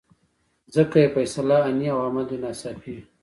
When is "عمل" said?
2.07-2.27